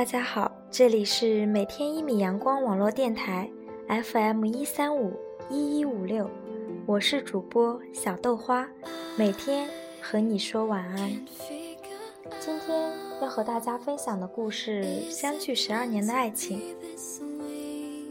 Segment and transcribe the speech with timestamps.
[0.00, 3.50] 大家好，这里是每天一米阳光网络电台
[3.86, 5.12] FM 一三五
[5.50, 6.26] 一一五六，
[6.86, 8.66] 我是主播小豆花，
[9.14, 9.68] 每天
[10.00, 11.10] 和你说晚安。
[12.40, 16.58] 今天要和大家分享的故事《相距十二年的爱情》。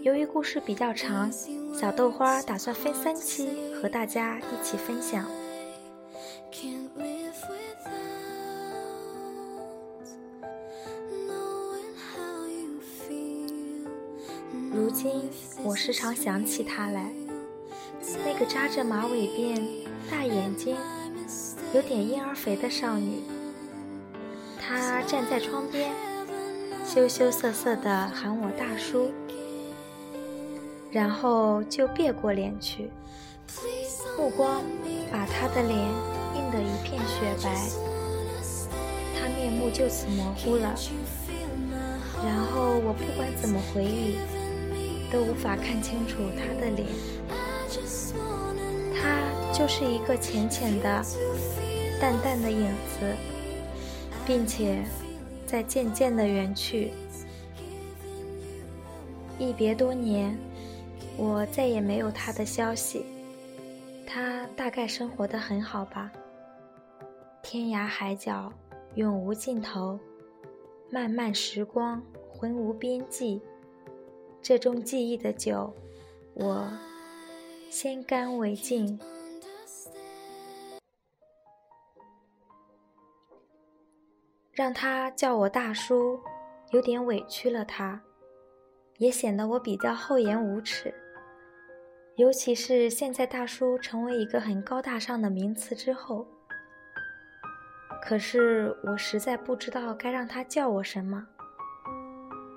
[0.04, 1.32] 由于故事比较长，
[1.74, 5.26] 小豆花打算分三期和大家一起分享。
[14.90, 15.30] 如今，
[15.64, 17.14] 我时常想起她来，
[18.26, 19.62] 那个扎着马尾辫、
[20.10, 20.76] 大眼睛、
[21.76, 23.22] 有点婴儿肥的少女。
[24.60, 25.92] 她站在窗边，
[26.84, 29.12] 羞羞涩涩地喊我大叔，
[30.90, 32.90] 然后就别过脸去，
[34.18, 34.64] 目光
[35.12, 35.78] 把她的脸
[36.34, 37.70] 映得一片雪白，
[39.14, 40.74] 她面目就此模糊了。
[42.26, 44.18] 然后我不管怎么回忆。
[45.12, 46.88] 都无法看清楚他的脸，
[48.94, 51.04] 他就是一个浅浅的、
[52.00, 53.16] 淡淡的影子，
[54.26, 54.84] 并且
[55.46, 56.92] 在渐渐的远去。
[59.40, 60.38] 一别多年，
[61.18, 63.06] 我再也没有他的消息。
[64.06, 66.12] 他大概生活的很好吧？
[67.42, 68.52] 天涯海角，
[68.96, 69.98] 永无尽头；
[70.92, 73.42] 漫漫时光，浑无边际。
[74.42, 75.74] 这种记忆的酒，
[76.34, 76.68] 我
[77.70, 79.00] 先干为敬。
[84.52, 86.20] 让他叫我大叔，
[86.72, 88.02] 有点委屈了他，
[88.98, 90.94] 也显得我比较厚颜无耻。
[92.16, 96.28] 尤其是现在大叔成为一个很高大上的名词之后，
[98.02, 101.26] 可是我实在不知道该让他叫我什么。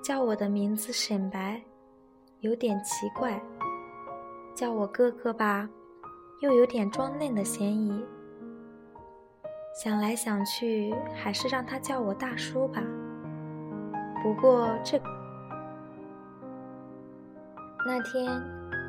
[0.03, 1.63] 叫我的名字沈白。
[2.43, 3.41] 有点奇怪，
[4.53, 5.69] 叫我哥哥吧，
[6.41, 8.03] 又有点装嫩的嫌疑。
[9.81, 12.83] 想来想去，还是让他叫我大叔吧。
[14.21, 14.99] 不过这
[17.87, 18.29] 那天，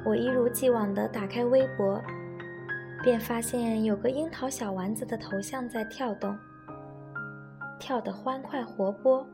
[0.05, 2.03] 我一如既往地打开微博，
[3.05, 6.37] 便发现有个樱桃小丸子的头像在跳动，
[7.79, 9.25] 跳得欢快活泼。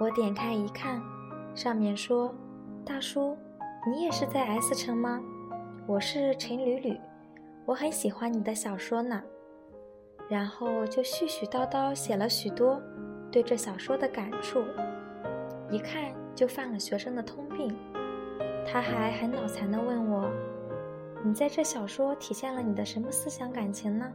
[0.00, 1.00] 我点开一看，
[1.54, 2.34] 上面说
[2.84, 3.38] ：“大叔。”
[3.86, 5.20] 你也是在 S 城吗？
[5.86, 6.98] 我是陈缕缕，
[7.66, 9.22] 我很喜欢你的小说呢。
[10.26, 12.80] 然后就絮絮叨叨写了许多
[13.30, 14.64] 对这小说的感触，
[15.68, 17.76] 一看就犯了学生的通病。
[18.66, 20.30] 他还很脑残地问我
[21.22, 24.10] ：“你在这小说体现了你的什么思想感情呢？”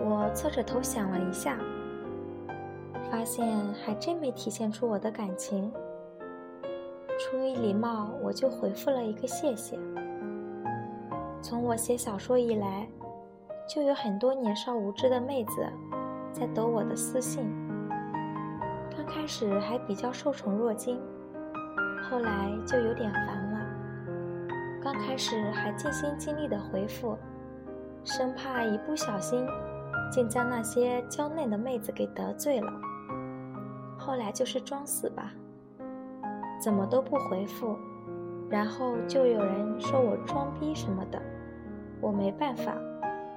[0.00, 1.58] 我侧着头想了一下，
[3.10, 3.44] 发现
[3.84, 5.72] 还真没体现出我的感情。
[7.18, 9.78] 出于礼貌，我就回复了一个谢谢。
[11.40, 12.88] 从我写小说以来，
[13.68, 15.66] 就有很多年少无知的妹子
[16.32, 17.44] 在抖我的私信。
[18.96, 21.00] 刚开始还比较受宠若惊，
[22.02, 23.60] 后来就有点烦了。
[24.82, 27.16] 刚开始还尽心尽力的回复，
[28.04, 29.46] 生怕一不小心
[30.10, 32.72] 竟将那些娇嫩的妹子给得罪了。
[33.96, 35.32] 后来就是装死吧。
[36.62, 37.76] 怎么都不回复，
[38.48, 41.20] 然后就有人说我装逼什么的，
[42.00, 42.76] 我没办法，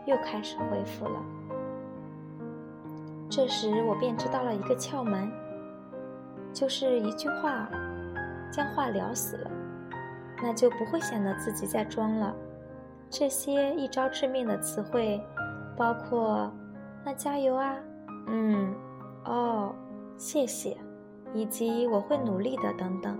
[0.06, 1.19] 又开始回复了。
[3.28, 5.28] 这时我便知道了一个窍门，
[6.53, 7.68] 就是一句话
[8.52, 9.50] 将话聊死了，
[10.44, 12.31] 那就不会显得自己在装了。
[13.09, 15.19] 这些一招致命的词汇，
[15.75, 16.53] 包括
[17.03, 17.75] “那加油啊
[18.30, 18.72] ”“嗯
[19.25, 19.74] ”“哦
[20.16, 20.78] ”“谢谢”。
[21.35, 23.19] 以及我会努力的等等，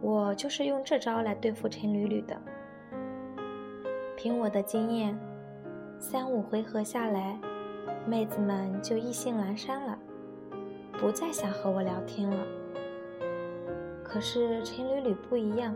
[0.00, 2.40] 我就是用这招来对付陈缕缕的。
[4.16, 5.18] 凭我的经验，
[5.98, 7.36] 三五回合下来，
[8.06, 9.98] 妹子们就意兴阑珊了，
[10.92, 12.46] 不再想和我聊天了。
[14.04, 15.74] 可是陈缕缕不一样，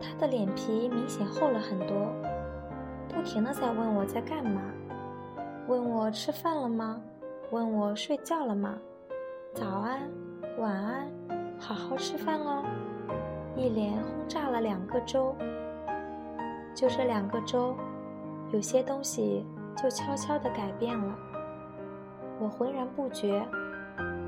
[0.00, 2.12] 她的脸皮明显厚了很多，
[3.08, 4.60] 不停的在问我在干嘛，
[5.68, 7.00] 问我吃饭了吗，
[7.52, 8.76] 问我睡觉了吗。
[9.54, 10.00] 早安，
[10.58, 11.08] 晚安，
[11.60, 12.64] 好好吃饭哦！
[13.54, 15.32] 一连轰炸了两个周，
[16.74, 17.76] 就这两个周，
[18.50, 19.46] 有些东西
[19.76, 21.16] 就悄悄地改变了。
[22.40, 23.46] 我浑然不觉，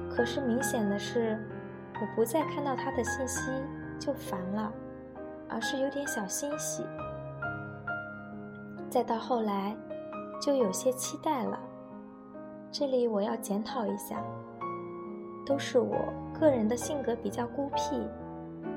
[0.09, 1.37] 可是明显的是，
[2.01, 3.51] 我不再看到他的信息
[3.99, 4.73] 就烦了，
[5.49, 6.85] 而是有点小欣喜。
[8.89, 9.77] 再到后来，
[10.41, 11.59] 就有些期待了。
[12.71, 14.23] 这里我要检讨一下。
[15.47, 18.07] 都是我个人的性格比较孤僻，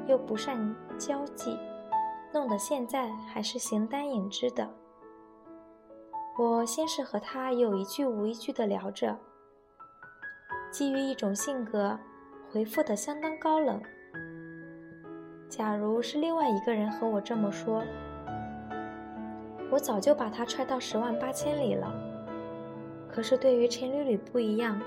[0.07, 1.57] 又不善交际，
[2.31, 4.69] 弄得现在还是形单影只的。
[6.37, 9.17] 我先是和他有一句无一句的聊着，
[10.71, 11.99] 基于一种性格，
[12.51, 13.81] 回复的相当高冷。
[15.49, 17.83] 假如是另外一个人和我这么说，
[19.71, 21.91] 我早就把他踹到十万八千里了。
[23.11, 24.79] 可是对于陈缕缕不一样，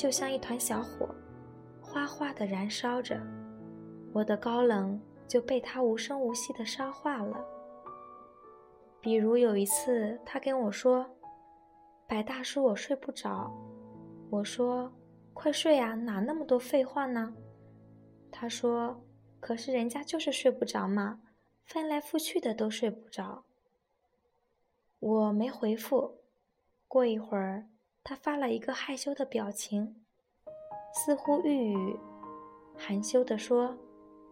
[0.00, 1.14] 就像一团小火，
[1.82, 3.20] 哗哗的燃烧着，
[4.14, 4.98] 我的高冷
[5.28, 7.44] 就被他无声无息的烧化了。
[8.98, 11.04] 比如有一次，他跟我说
[12.08, 13.52] ：“白大叔，我睡不着。”
[14.32, 14.90] 我说
[15.34, 17.36] ：“快睡啊，哪那么多废话呢？”
[18.32, 19.04] 他说。
[19.38, 21.20] 可是人家就是睡不着嘛，
[21.64, 23.44] 翻来覆去的都睡不着。
[24.98, 26.20] 我没回复，
[26.86, 27.66] 过一会儿，
[28.02, 30.02] 他发了一个害羞的表情，
[30.92, 31.98] 似乎欲语，
[32.76, 33.76] 含羞地说：“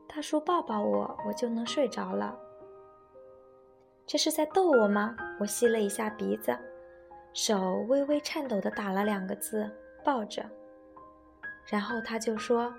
[0.08, 2.38] 大叔抱抱我，我就能睡着了。”
[4.06, 5.16] 这是在逗我吗？
[5.38, 6.58] 我吸了一下鼻子，
[7.32, 9.70] 手微微颤抖的打了两个字
[10.04, 10.44] ：“抱着。”
[11.70, 12.72] 然后他就说。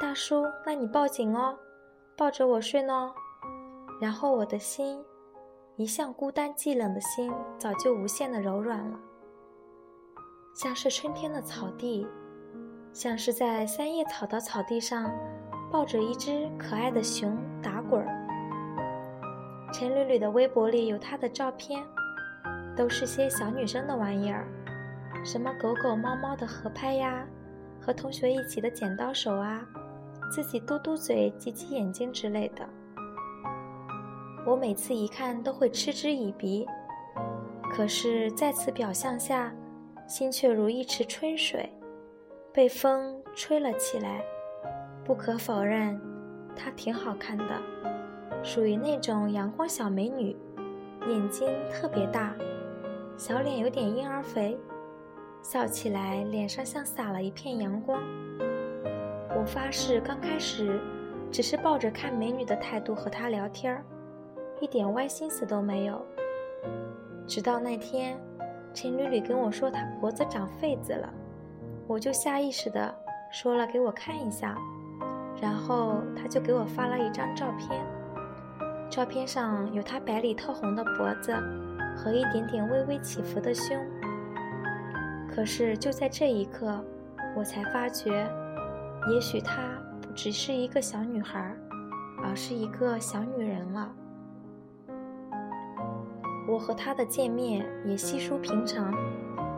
[0.00, 1.56] 大叔，那你抱紧哦，
[2.16, 3.12] 抱着我睡呢。
[4.00, 5.04] 然后我的心，
[5.76, 8.98] 一向孤单寂冷的心，早就无限的柔软了，
[10.54, 12.06] 像是春天的草地，
[12.92, 15.10] 像是在三叶草的草地上，
[15.70, 18.06] 抱着一只可爱的熊打滚儿。
[19.72, 21.82] 陈缕缕的微博里有她的照片，
[22.76, 24.46] 都是些小女生的玩意儿，
[25.24, 27.26] 什么狗狗猫猫的合拍呀，
[27.80, 29.66] 和同学一起的剪刀手啊。
[30.30, 32.66] 自己嘟嘟嘴、挤挤眼睛之类的，
[34.46, 36.66] 我每次一看都会嗤之以鼻。
[37.70, 39.52] 可是，在此表象下，
[40.12, 41.66] 心却如一池春水，
[42.52, 44.22] 被风吹了起来。
[45.02, 45.98] 不可否认，
[46.54, 47.62] 她挺好看的，
[48.42, 50.36] 属于那种阳光小美女，
[51.08, 52.36] 眼睛特别大，
[53.16, 54.54] 小脸有点婴儿肥，
[55.42, 57.98] 笑起来脸上像洒了一片阳光。
[59.34, 60.78] 我发誓，刚开始
[61.30, 63.82] 只是抱着看美女的态度和她聊天儿，
[64.60, 66.04] 一点歪心思都没有。
[67.26, 68.20] 直到那天，
[68.74, 71.12] 陈缕缕跟我说她脖子长痱子了，
[71.86, 72.94] 我就下意识的
[73.30, 74.56] 说了给我看一下，
[75.40, 77.84] 然后她就给我发了一张照片，
[78.90, 81.34] 照片上有她白里透红的脖子
[81.96, 83.76] 和一点点微微起伏的胸。
[85.34, 86.84] 可是就在这一刻，
[87.36, 88.26] 我才发觉。
[89.10, 89.56] 也许她
[90.00, 91.52] 不只是一个小女孩，
[92.22, 93.90] 而是一个小女人了。
[96.48, 98.94] 我和他的见面也稀疏平常，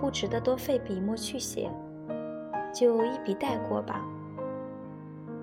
[0.00, 1.70] 不值得多费笔墨去写，
[2.72, 4.04] 就一笔带过吧。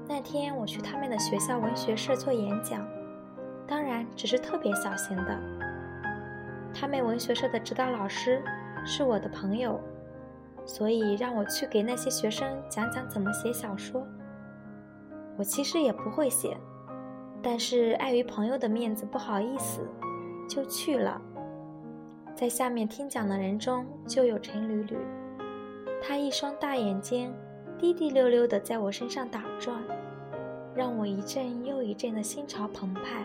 [0.07, 2.88] 那天我去他们的学校文学社做演讲，
[3.67, 5.39] 当然只是特别小型的。
[6.73, 8.44] 他们文学社的指导老师
[8.85, 9.79] 是我的朋友。
[10.63, 14.05] 所以让我去给那些学生讲讲怎么写小说。
[15.35, 16.55] 我其实也不会写，
[17.41, 19.81] 但是碍于朋友的面子不好意思，
[20.47, 21.19] 就去了。
[22.41, 24.97] 在下面听讲的人中就有陈缕缕，
[26.01, 27.31] 她一双大眼睛
[27.77, 29.80] 滴滴溜溜的在我身上打转，
[30.73, 33.23] 让我一阵又一阵的心潮澎湃。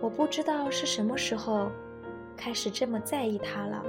[0.00, 1.70] 我不知道是什么时候
[2.34, 3.84] 开始这么在意她了。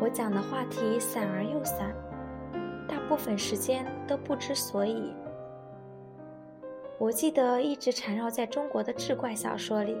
[0.00, 1.94] 我讲的话题散而又散，
[2.88, 5.12] 大部分时间都不知所以。
[6.96, 9.94] 我记得一直缠绕在中国的志怪小说里，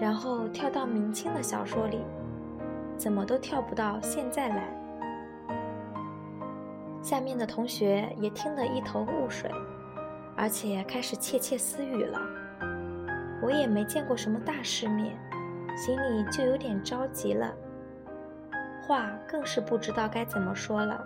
[0.00, 2.00] 然后跳到明清的小说里，
[2.96, 4.74] 怎么都跳不到现在来。
[7.02, 9.50] 下面的同学也听得一头雾水，
[10.36, 12.20] 而且开始窃窃私语了。
[13.42, 15.16] 我也没见过什么大世面，
[15.76, 17.54] 心里就有点着急了。
[18.82, 21.04] 话更是不知道该怎么说了。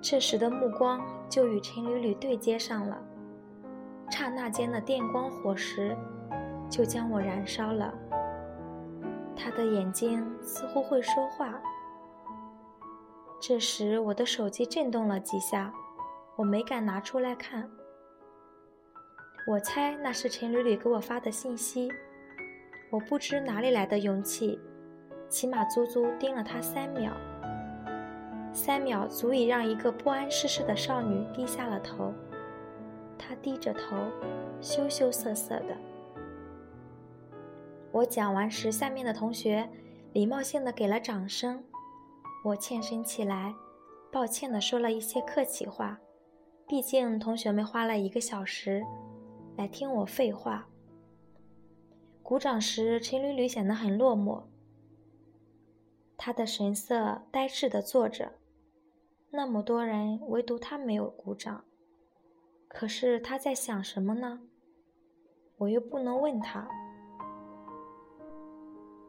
[0.00, 2.96] 这时的目光就与陈缕缕对接上了，
[4.10, 5.96] 刹那间的电光火石
[6.70, 7.92] 就将我燃烧了。
[9.34, 11.54] 他的眼睛似乎会说话。
[13.40, 15.72] 这时我的手机震动了几下，
[16.36, 17.68] 我没敢拿出来看。
[19.46, 21.92] 我猜那是陈缕缕给我发的信息。
[22.90, 24.58] 我不知哪里来的勇气。
[25.28, 27.12] 起码足足盯了他三秒，
[28.52, 32.14] 三秒足以让一个不谙世事的少女低下了头。
[33.18, 33.96] 她低着头，
[34.60, 35.76] 羞羞涩涩的。
[37.96, 39.70] 我讲完时，下面的同学
[40.12, 41.64] 礼貌性的给了掌声。
[42.44, 43.54] 我欠身起来，
[44.12, 45.98] 抱歉的说了一些客气话，
[46.68, 48.84] 毕竟同学们花了一个小时
[49.56, 50.68] 来听我废话。
[52.22, 54.42] 鼓掌时，陈缕缕显得很落寞，
[56.18, 58.32] 他的神色呆滞的坐着。
[59.30, 61.64] 那么多人，唯独他没有鼓掌。
[62.68, 64.42] 可是他在想什么呢？
[65.56, 66.68] 我又不能问他，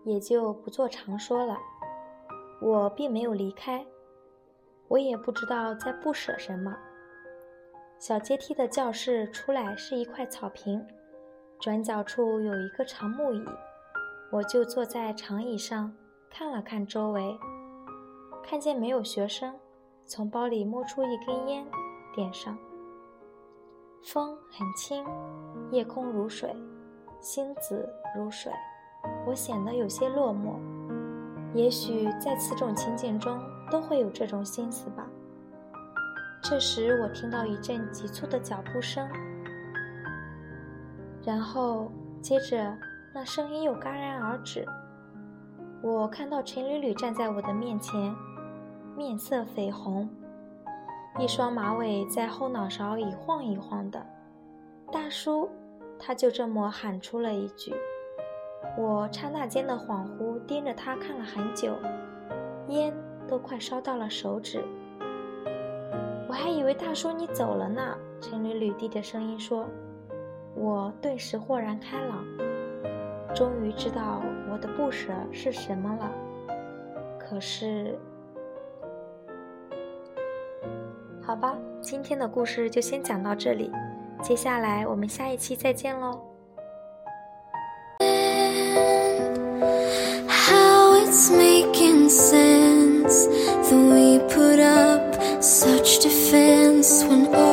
[0.07, 1.57] 也就不做长说了。
[2.61, 3.85] 我并没有离开，
[4.87, 6.75] 我也不知道在不舍什么。
[7.99, 10.81] 小阶梯的教室出来是一块草坪，
[11.59, 13.43] 转角处有一个长木椅，
[14.31, 15.93] 我就坐在长椅上
[16.29, 17.37] 看了看周围，
[18.41, 19.53] 看见没有学生，
[20.05, 21.67] 从包里摸出一根烟，
[22.15, 22.57] 点上。
[24.03, 25.05] 风很轻，
[25.69, 26.55] 夜空如水，
[27.19, 28.53] 星子如水，
[29.25, 30.57] 我显得有些落寞。
[31.53, 33.39] 也许在此种情景中，
[33.71, 35.07] 都会有这种心思吧。
[36.41, 39.07] 这时，我听到一阵急促的脚步声，
[41.25, 42.77] 然后接着
[43.13, 44.65] 那声音又戛然而止。
[45.81, 48.15] 我看到陈缕缕站在我的面前，
[48.95, 50.07] 面色绯红，
[51.19, 54.05] 一双马尾在后脑勺一晃一晃的。
[54.91, 55.49] 大叔，
[55.97, 57.73] 他就这么喊出了一句。
[58.77, 61.75] 我刹那间的恍惚，盯着他看了很久，
[62.67, 62.93] 烟
[63.27, 64.63] 都快烧到了手指。
[66.27, 67.97] 我还以为大叔你走了呢。
[68.21, 69.67] 陈缕缕低着声音说
[70.53, 72.23] ：“我顿时豁然开朗，
[73.33, 76.11] 终于知道我的不舍是什么了。
[77.17, 77.97] 可是，
[81.19, 83.71] 好吧，今天的故事就先讲到这里，
[84.21, 86.21] 接下来我们下一期再见喽。”
[91.09, 97.46] It's making sense that we put up such defense when.